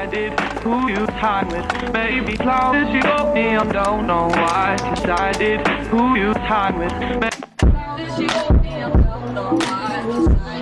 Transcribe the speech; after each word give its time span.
I 0.00 0.06
did 0.06 0.38
who 0.62 0.88
you 0.88 1.06
time 1.06 1.48
with. 1.48 1.92
Baby, 1.92 2.36
cloud 2.36 2.74
as 2.74 2.94
you 2.94 3.02
go 3.02 3.34
me, 3.34 3.54
I 3.54 3.70
don't 3.70 4.06
know 4.06 4.28
why 4.28 4.76
Cause 4.78 5.04
I 5.04 5.32
did 5.32 5.66
who 5.88 6.16
you 6.16 6.32
time 6.32 6.78
with. 6.78 6.90
Cloud 7.58 8.00
as 8.00 8.18
you 8.18 8.28
go 8.28 8.48
me, 8.62 8.82
I 8.82 8.90
don't 8.90 9.34
know 9.34 9.56
why 9.56 10.02
Cause 10.02 10.28
I 10.40 10.59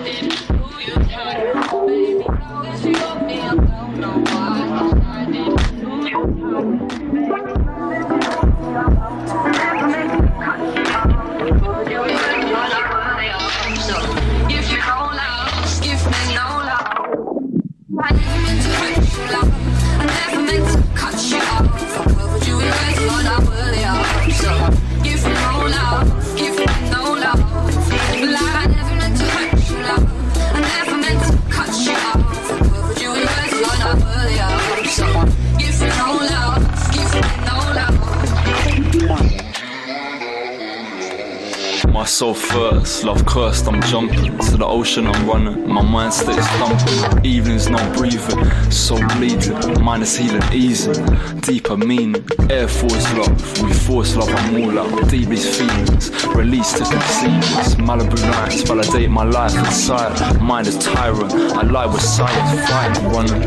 Soul 42.08 42.32
first, 42.32 43.04
love 43.04 43.26
cursed, 43.26 43.68
I'm 43.68 43.82
jumping 43.82 44.38
To 44.38 44.56
the 44.56 44.64
ocean 44.64 45.06
I'm 45.06 45.28
running, 45.28 45.68
my 45.68 45.82
mind 45.82 46.14
stays 46.14 46.44
thumping 46.56 47.24
Evenings 47.24 47.68
not 47.68 47.94
breathing, 47.94 48.50
soul 48.70 49.06
bleeding 49.08 49.84
Mind 49.84 50.02
is 50.02 50.16
healing, 50.16 50.42
easing, 50.50 51.04
deeper 51.42 51.76
meaning 51.76 52.26
Air 52.48 52.66
Force 52.66 53.12
love, 53.12 53.62
we 53.62 53.74
force 53.74 54.16
love, 54.16 54.30
I'm 54.30 54.56
all 54.64 54.78
out. 54.78 55.10
Deep 55.10 55.28
these 55.28 55.54
feelings, 55.58 56.10
release 56.28 56.72
to 56.72 56.78
conceive 56.78 57.42
this 57.56 57.74
Malibu 57.74 58.20
nights, 58.22 58.62
validate 58.62 59.10
my 59.10 59.24
life 59.24 59.54
inside 59.54 60.40
Mind 60.40 60.66
is 60.66 60.78
tyrant, 60.78 61.30
I 61.32 61.62
lie 61.62 61.86
with 61.86 62.00
science 62.00 62.68
Fighting, 62.70 63.08
running, 63.10 63.42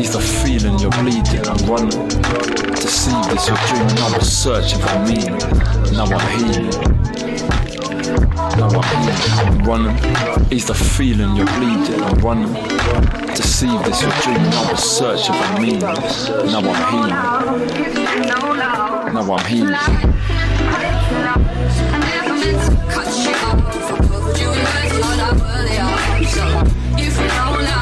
ease 0.00 0.14
the 0.14 0.20
feeling 0.20 0.78
You're 0.78 0.90
bleeding, 0.92 1.46
I'm 1.46 1.70
running. 1.70 2.08
Deceive 2.74 3.28
this, 3.28 3.46
you're 3.48 3.56
dreaming 3.68 3.98
I 3.98 4.16
was 4.16 4.32
searching 4.32 4.80
for 4.80 4.98
meaning. 5.04 5.38
Now 5.92 6.06
I'm 6.06 6.54
healing 6.54 6.97
now 8.58 8.68
I'm 8.68 8.82
I'm 9.38 9.64
running. 9.64 9.96
Ease 10.52 10.66
the 10.66 10.74
feeling, 10.74 11.36
you're 11.36 11.46
bleeding, 11.46 12.02
I'm 12.02 12.18
running. 12.18 12.52
Deceive 13.34 13.82
this, 13.84 14.02
you're 14.02 14.10
dreaming, 14.22 14.52
I 14.52 14.72
was 14.72 14.82
searching 14.82 15.34
for 15.34 15.60
meaning. 15.60 15.80
Now 15.80 16.60
I'm 16.60 16.76
healing. 16.90 17.14
Now 19.14 19.32
I'm 19.32 19.44
healing. 19.46 19.76
You 26.98 27.77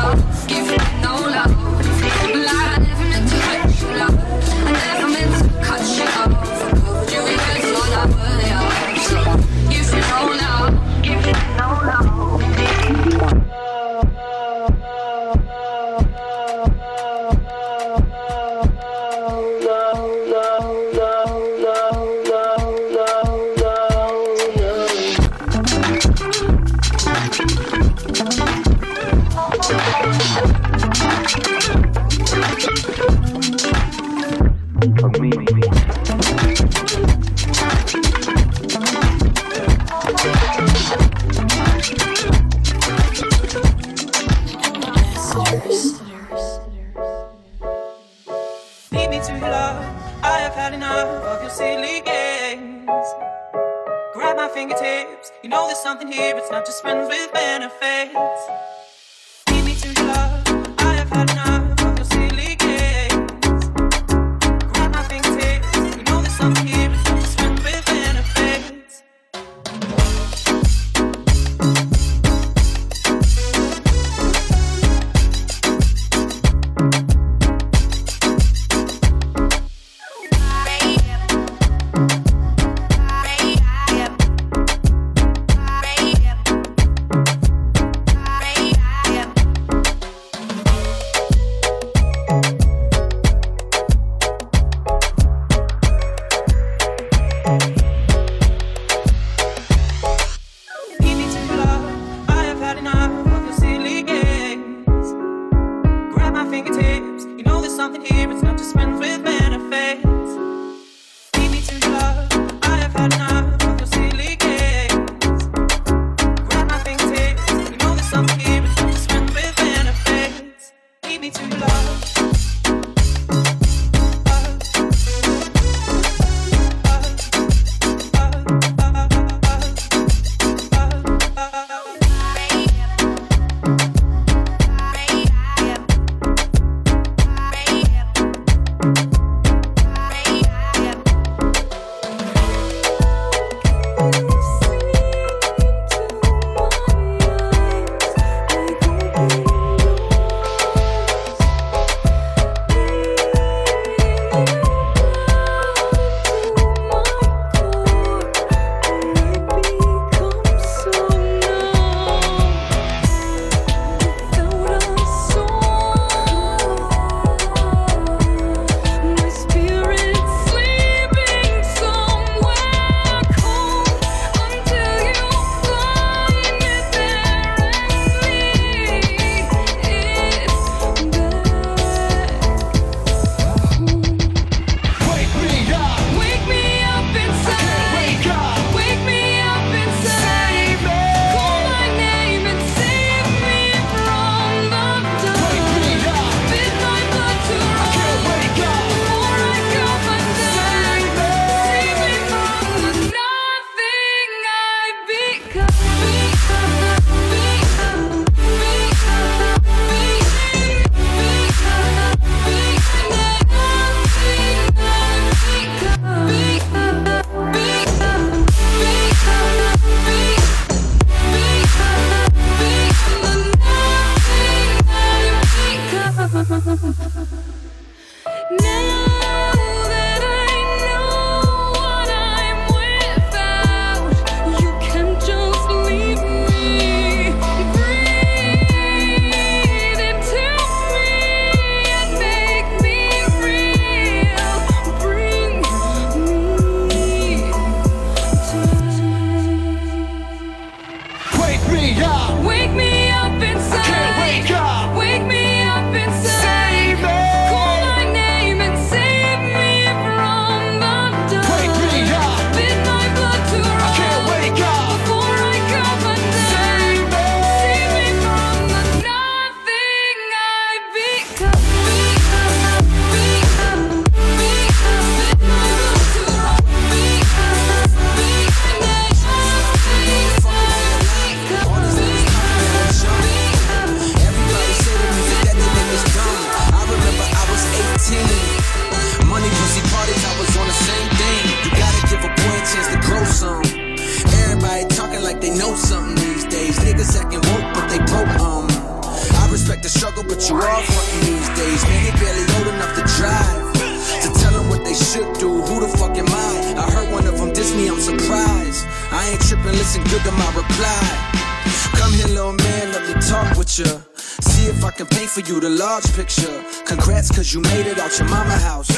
your 318.19 318.29
mama 318.29 318.57
house. 318.57 318.89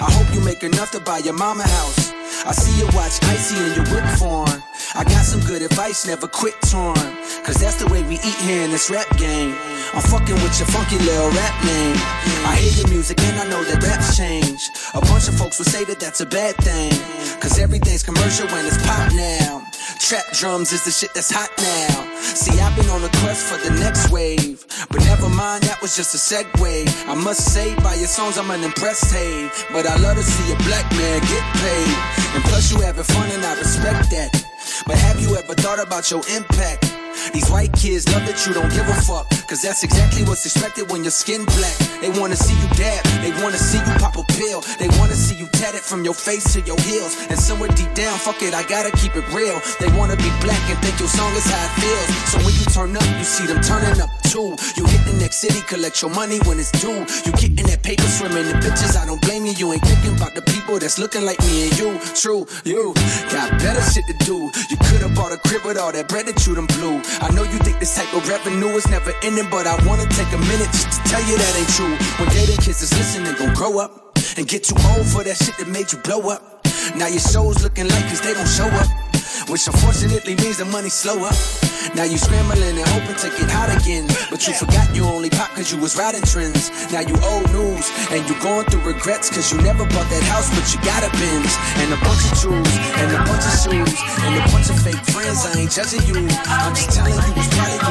I 0.00 0.10
hope 0.10 0.34
you 0.34 0.40
make 0.40 0.64
enough 0.64 0.90
to 0.90 1.00
buy 1.00 1.18
your 1.18 1.34
mama 1.34 1.62
house. 1.62 2.12
I 2.44 2.52
see 2.52 2.74
you 2.80 2.86
watch 2.96 3.22
icy 3.22 3.54
in 3.54 3.74
your 3.78 3.86
whip 3.94 4.04
form. 4.18 4.62
I 4.96 5.04
got 5.04 5.24
some 5.24 5.40
good 5.46 5.62
advice, 5.62 6.06
never 6.06 6.26
quit 6.26 6.54
torn. 6.62 6.98
Cause 7.44 7.56
that's 7.60 7.76
the 7.76 7.86
way 7.86 8.02
we 8.02 8.14
eat 8.14 8.38
here 8.42 8.62
in 8.64 8.70
this 8.70 8.90
rap 8.90 9.06
game. 9.18 9.54
I'm 9.94 10.02
fucking 10.02 10.34
with 10.34 10.58
your 10.58 10.66
funky 10.74 10.98
little 10.98 11.30
rap 11.30 11.54
name. 11.64 11.96
I 12.42 12.58
hear 12.58 12.72
your 12.82 12.88
music 12.90 13.20
and 13.22 13.38
I 13.38 13.46
know 13.46 13.62
that 13.62 13.82
raps 13.82 14.16
change. 14.16 14.70
A 14.94 15.00
bunch 15.00 15.28
of 15.28 15.38
folks 15.38 15.58
would 15.58 15.68
say 15.68 15.84
that 15.84 16.00
that's 16.00 16.20
a 16.20 16.26
bad 16.26 16.56
thing. 16.56 16.90
Cause 17.40 17.58
everything's 17.58 18.02
commercial 18.02 18.46
when 18.48 18.66
it's 18.66 18.78
pop 18.86 19.12
now. 19.14 19.62
Trap 20.04 20.32
drums 20.34 20.70
is 20.70 20.84
the 20.84 20.90
shit 20.90 21.14
that's 21.14 21.32
hot 21.32 21.48
now. 21.56 22.20
See, 22.20 22.60
I've 22.60 22.76
been 22.76 22.90
on 22.90 23.02
a 23.02 23.08
quest 23.24 23.48
for 23.48 23.56
the 23.56 23.72
next 23.80 24.10
wave. 24.10 24.60
But 24.90 25.00
never 25.08 25.30
mind, 25.30 25.64
that 25.64 25.80
was 25.80 25.96
just 25.96 26.12
a 26.12 26.20
segue. 26.20 27.08
I 27.08 27.14
must 27.14 27.54
say, 27.54 27.74
by 27.76 27.94
your 27.94 28.06
songs, 28.06 28.36
I'm 28.36 28.50
an 28.50 28.64
impressed 28.64 29.10
hey. 29.10 29.48
But 29.72 29.86
I 29.86 29.96
love 29.96 30.18
to 30.18 30.22
see 30.22 30.52
a 30.52 30.56
black 30.68 30.84
man 30.92 31.24
get 31.24 31.44
paid. 31.56 31.96
And 32.36 32.44
plus, 32.44 32.70
you 32.70 32.84
having 32.84 33.02
fun, 33.02 33.30
and 33.32 33.46
I 33.46 33.56
respect 33.56 34.10
that. 34.10 34.28
But 34.86 34.98
have 34.98 35.18
you 35.22 35.36
ever 35.36 35.54
thought 35.54 35.80
about 35.80 36.10
your 36.10 36.20
impact? 36.28 36.84
These 37.32 37.48
white 37.48 37.72
kids 37.72 38.04
love 38.12 38.26
that 38.28 38.44
you 38.44 38.52
don't 38.52 38.68
give 38.76 38.84
a 38.84 39.00
fuck. 39.08 39.24
Cause 39.48 39.60
that's 39.62 39.84
exactly 39.84 40.24
what's 40.24 40.44
expected 40.46 40.90
when 40.90 41.04
your 41.04 41.10
skin 41.10 41.44
black. 41.44 41.76
They 42.00 42.10
wanna 42.18 42.36
see 42.36 42.54
you 42.54 42.68
dab, 42.74 43.04
they 43.22 43.30
wanna 43.42 43.58
see 43.58 43.78
you 43.78 43.92
pop 44.00 44.16
a 44.16 44.24
pill. 44.34 44.62
They 44.78 44.88
wanna 44.98 45.14
see 45.14 45.36
you 45.36 45.46
tatted 45.52 45.82
from 45.82 46.04
your 46.04 46.14
face 46.14 46.52
to 46.54 46.60
your 46.62 46.80
heels. 46.80 47.16
And 47.28 47.38
somewhere 47.38 47.68
deep 47.70 47.92
down, 47.94 48.18
fuck 48.18 48.40
it, 48.42 48.54
I 48.54 48.62
gotta 48.64 48.90
keep 48.96 49.16
it 49.16 49.26
real. 49.32 49.60
They 49.80 49.88
wanna 49.98 50.16
be 50.16 50.30
black 50.40 50.62
and 50.70 50.78
think 50.78 50.98
your 50.98 51.08
song 51.08 51.32
is 51.34 51.44
how 51.44 51.60
it 51.60 51.72
feels. 51.80 52.08
So 52.32 52.38
when 52.38 52.54
you 52.54 52.64
turn 52.72 52.96
up, 52.96 53.18
you 53.18 53.24
see 53.24 53.46
them 53.46 53.60
turning 53.60 54.00
up 54.00 54.10
too. 54.24 54.56
You 54.76 54.84
hit 54.86 55.04
the 55.04 55.16
next 55.20 55.36
city, 55.36 55.60
collect 55.66 56.00
your 56.00 56.10
money 56.10 56.38
when 56.46 56.58
it's 56.58 56.70
due. 56.72 57.04
You 57.26 57.32
getting 57.36 57.66
that 57.66 57.82
paper, 57.82 58.06
swimming 58.06 58.46
the 58.46 58.54
bitches, 58.64 58.96
I 58.96 59.04
don't 59.06 59.20
blame 59.20 59.44
you. 59.44 59.52
You 59.52 59.72
ain't 59.72 59.82
thinking 59.82 60.16
about 60.16 60.34
the 60.34 60.42
people 60.42 60.78
that's 60.78 60.98
looking 60.98 61.24
like 61.24 61.40
me 61.40 61.68
and 61.68 61.78
you. 61.78 61.98
True, 62.14 62.46
you 62.64 62.94
got 63.30 63.50
better 63.58 63.82
shit 63.92 64.06
to 64.06 64.16
do. 64.24 64.50
You 64.70 64.76
could've 64.88 65.14
bought 65.14 65.32
a 65.32 65.38
crib 65.48 65.64
with 65.64 65.78
all 65.78 65.92
that 65.92 66.08
bread 66.08 66.26
that 66.26 66.46
you 66.46 66.54
done 66.54 66.66
blew. 66.78 67.02
I 67.20 67.30
know 67.34 67.42
you 67.42 67.58
think 67.66 67.78
this 67.78 67.94
type 67.94 68.12
of 68.14 68.28
revenue 68.28 68.74
is 68.78 68.86
never 68.88 69.12
ending, 69.22 69.33
but 69.50 69.66
I 69.66 69.74
wanna 69.86 70.06
take 70.06 70.30
a 70.32 70.38
minute 70.46 70.70
just 70.70 70.92
to 70.92 70.98
tell 71.10 71.22
you 71.26 71.36
that 71.36 71.52
ain't 71.58 71.68
true. 71.74 71.94
When 72.22 72.28
dating 72.30 72.62
kids 72.62 72.82
is 72.82 72.92
listening, 72.94 73.34
gon' 73.34 73.54
grow 73.54 73.78
up 73.80 74.16
and 74.36 74.46
get 74.46 74.62
too 74.64 74.76
old 74.94 75.06
for 75.06 75.24
that 75.24 75.36
shit 75.36 75.56
that 75.58 75.66
made 75.68 75.90
you 75.90 75.98
blow 75.98 76.30
up. 76.30 76.66
Now 76.94 77.08
your 77.08 77.20
show's 77.20 77.62
looking 77.62 77.88
like 77.88 78.06
cause 78.06 78.20
they 78.20 78.34
don't 78.34 78.46
show 78.46 78.68
up. 78.68 78.86
Which 79.50 79.66
unfortunately 79.66 80.36
means 80.36 80.58
the 80.58 80.64
money 80.64 80.88
slow 80.88 81.18
up. 81.26 81.34
Now 81.92 82.04
you 82.04 82.16
scrambling 82.16 82.78
and 82.78 82.88
hoping 82.96 83.18
to 83.18 83.28
get 83.34 83.50
hot 83.50 83.68
again. 83.68 84.08
But 84.30 84.46
you 84.46 84.54
forgot 84.54 84.88
you 84.94 85.04
only 85.04 85.28
pop 85.28 85.50
cause 85.52 85.72
you 85.72 85.78
was 85.82 85.98
riding 85.98 86.22
trends. 86.22 86.70
Now 86.92 87.04
you 87.04 87.12
old 87.20 87.44
news 87.52 87.90
and 88.14 88.24
you 88.24 88.38
going 88.40 88.64
through 88.70 88.86
regrets 88.86 89.28
cause 89.28 89.52
you 89.52 89.60
never 89.60 89.84
bought 89.84 90.08
that 90.08 90.24
house 90.30 90.48
but 90.54 90.64
you 90.72 90.78
got 90.86 91.04
a 91.04 91.10
Benz. 91.18 91.52
And 91.82 91.92
a 91.92 91.98
bunch 92.00 92.24
of 92.24 92.32
jewels 92.40 92.74
and 92.96 93.08
a 93.12 93.20
bunch 93.26 93.44
of 93.44 93.54
shoes 93.58 93.92
and 94.24 94.32
a 94.38 94.42
bunch 94.48 94.70
of 94.70 94.78
fake 94.80 95.02
friends. 95.12 95.44
I 95.44 95.60
ain't 95.60 95.72
judging 95.72 96.04
you. 96.08 96.24
I'm 96.48 96.72
just 96.72 96.94
telling 96.96 97.12
you 97.12 97.32
what's 97.36 97.52
probably 97.52 97.83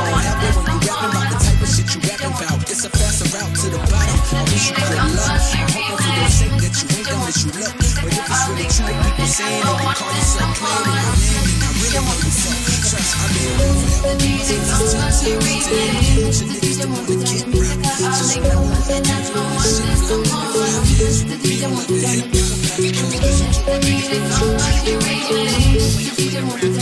A 2.84 2.90
faster 2.90 3.24
route 3.38 3.56
to 3.56 3.70
the 3.70 3.78
bottom. 3.78 4.20
I 4.36 4.44
wish 4.52 4.68
you 4.68 4.76
could 4.76 4.92
love. 4.92 5.16
I'm 5.56 5.72
hoping 5.72 6.04
for 6.04 6.28
sake 6.28 6.52
that 6.60 6.76
you 6.84 6.88
ain't 7.00 7.08
gonna 7.08 7.24
let 7.24 7.40
you 7.40 7.48
look. 7.56 7.72
But 7.80 8.12
if 8.12 8.28
it's 8.28 8.44
really 8.44 8.68
true 8.68 8.92
people 8.92 9.24
saying, 9.24 9.64
you 9.64 9.72
can 9.72 9.96
call 9.96 10.12
yourself 10.12 10.52
playing. 10.60 11.24
It 26.64 26.73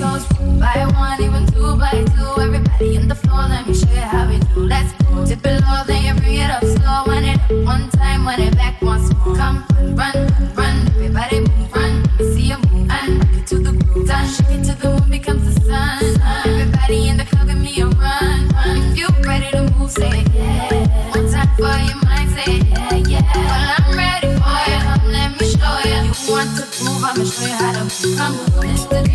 goes 0.00 0.26
by 0.58 0.88
one, 0.96 1.20
even 1.22 1.46
two 1.52 1.76
by 1.76 1.92
two. 2.16 2.32
Everybody 2.40 2.96
in 2.96 3.06
the 3.06 3.14
floor, 3.14 3.44
let 3.48 3.66
me 3.66 3.74
show 3.74 3.92
you 3.92 4.00
how 4.00 4.26
we 4.28 4.38
do. 4.38 4.60
Let's 4.60 4.92
go. 5.04 5.26
Tip 5.26 5.44
it 5.44 5.60
low, 5.60 5.84
then 5.86 6.00
you 6.06 6.14
bring 6.20 6.36
it 6.36 6.50
up 6.50 6.64
slow. 6.64 7.04
When 7.06 7.24
it 7.24 7.38
up 7.38 7.52
one 7.64 7.90
time, 7.90 8.24
when 8.24 8.40
it 8.40 8.56
back 8.56 8.80
once 8.80 9.12
more. 9.14 9.36
Come 9.36 9.64
run, 10.00 10.14
run, 10.16 10.54
run, 10.56 10.76
everybody 10.96 11.40
move, 11.40 11.72
run. 11.74 12.02
Let 12.02 12.18
me 12.18 12.24
see 12.34 12.46
you 12.50 12.58
move 12.72 12.88
and 12.90 13.18
rock 13.20 13.34
it 13.36 13.46
to 13.48 13.56
the 13.58 13.72
groove. 13.72 14.08
Done, 14.08 14.26
shake 14.34 14.50
it 14.56 14.64
till 14.64 14.76
the 14.76 14.88
moon 15.00 15.10
becomes 15.10 15.44
the 15.44 15.60
sun. 15.68 16.00
Everybody 16.46 17.08
in 17.08 17.16
the 17.18 17.24
club, 17.26 17.46
give 17.48 17.58
me 17.60 17.80
a 17.82 17.86
run, 17.86 18.48
run. 18.56 18.76
If 18.80 18.98
you 18.98 19.08
ready 19.28 19.50
to 19.52 19.62
move, 19.76 19.90
say 19.90 20.08
it, 20.08 20.28
yeah. 20.32 21.12
One 21.12 21.28
time 21.30 21.50
for 21.60 21.76
your 21.88 22.00
mind, 22.08 22.28
say 22.32 22.56
it, 22.56 22.64
yeah, 22.72 22.96
yeah. 23.12 23.32
Well, 23.36 23.74
I'm 23.76 23.98
ready 24.02 24.28
for 24.40 24.56
you, 24.64 24.78
come 24.88 25.12
let 25.12 25.30
me 25.38 25.44
show 25.52 25.76
you. 25.84 25.98
You 26.08 26.14
want 26.32 26.50
to 26.56 26.64
move, 26.84 27.04
I'ma 27.04 27.24
show 27.24 27.44
you 27.44 27.52
how 27.60 27.72
to 27.76 27.84
move. 27.84 28.16
Come 28.16 28.34
on, 28.40 29.09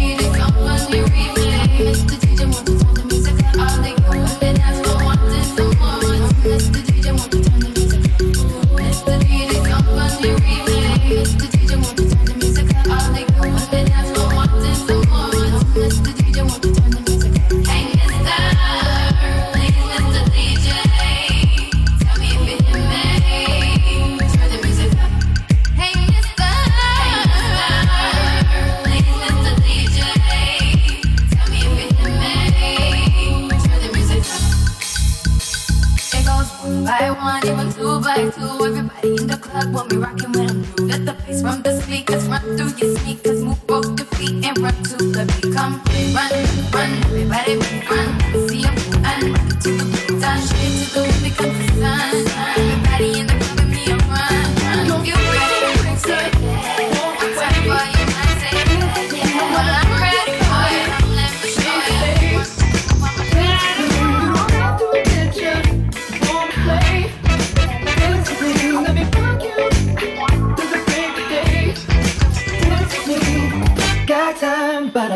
run 44.60 44.74
to 44.84 44.98
the 44.98 45.26
beat. 45.42 45.54
Come 45.54 45.82
run, 46.14 46.32
run, 46.72 46.92
everybody 47.04 47.60
run. 47.90 48.45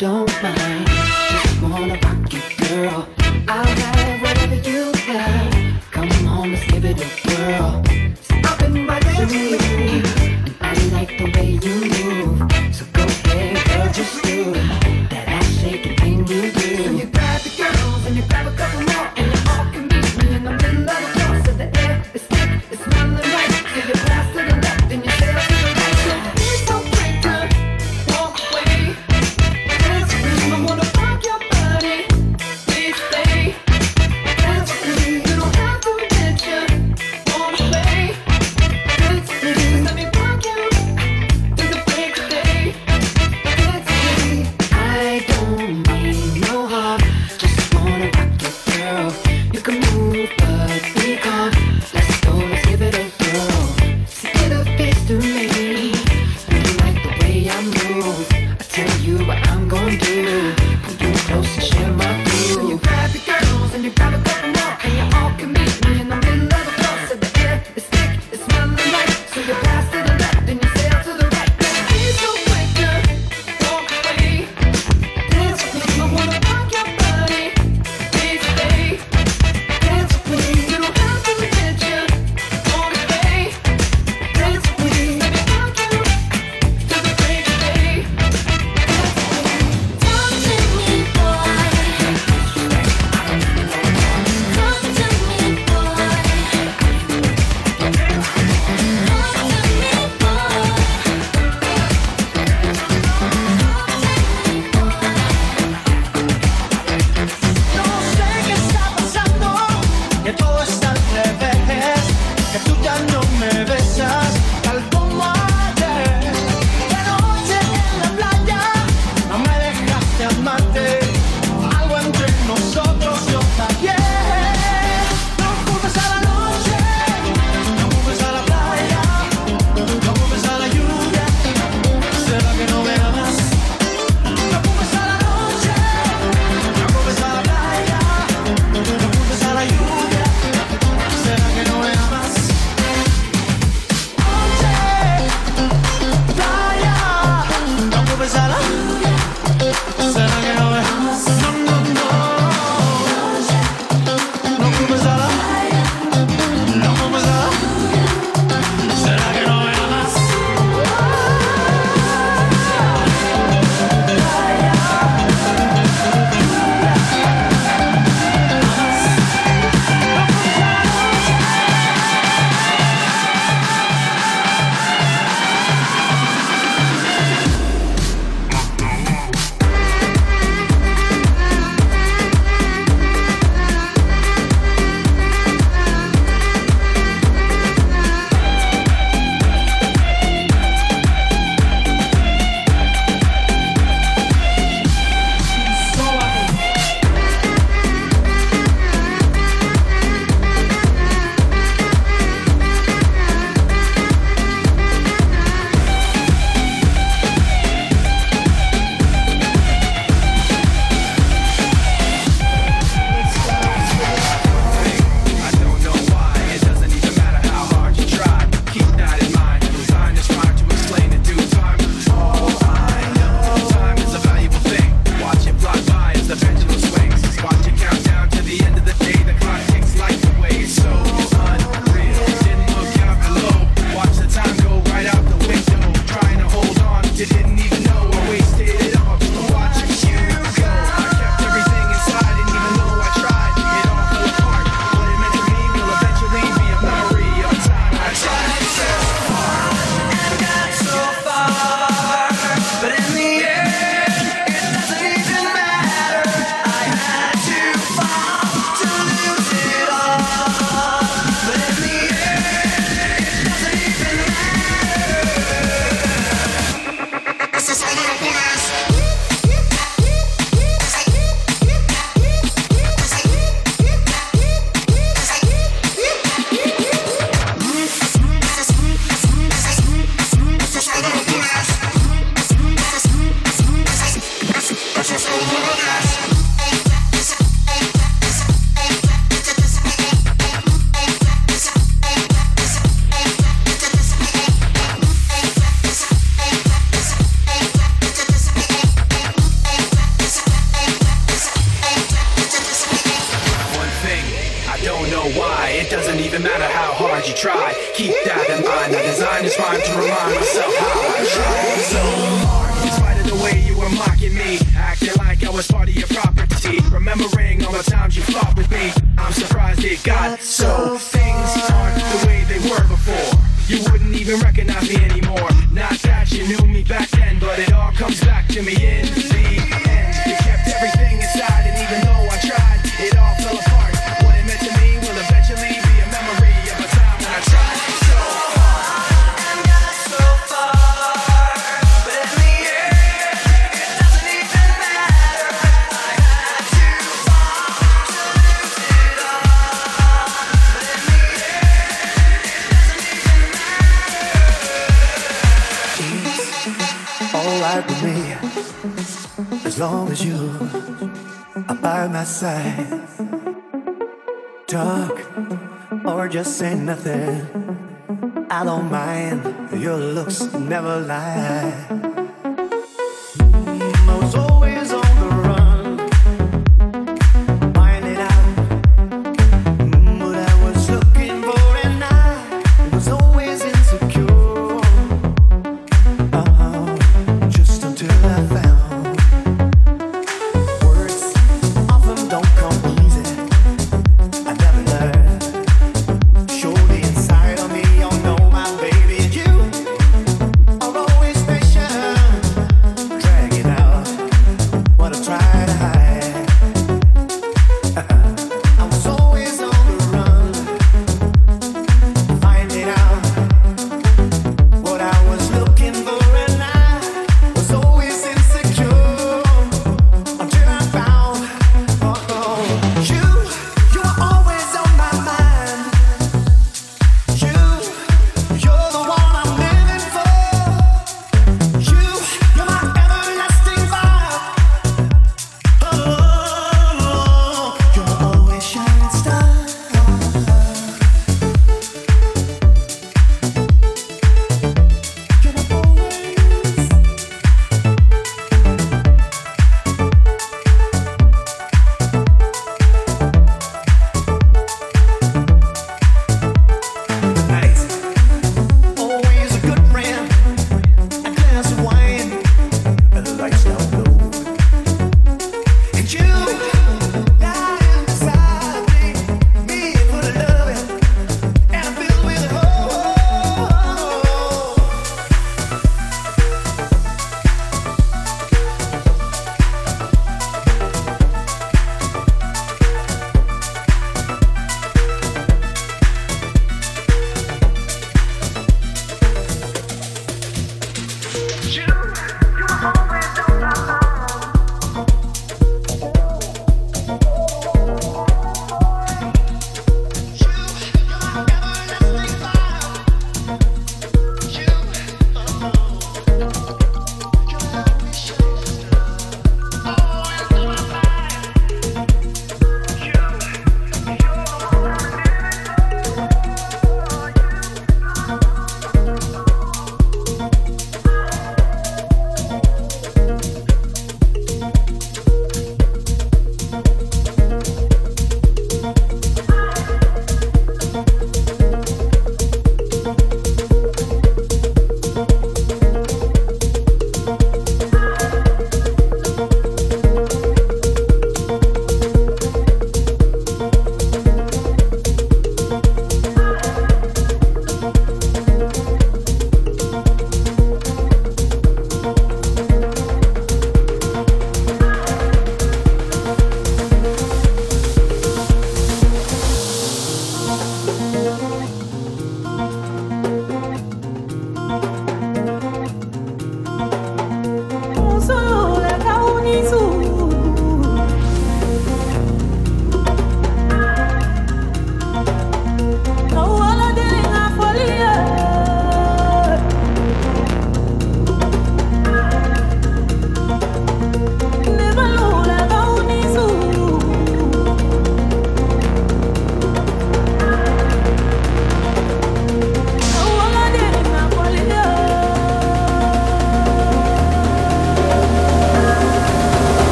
Don't 0.00 0.42
mind. 0.42 0.86
Just 0.86 1.60
wanna 1.60 1.98
rock 2.02 2.19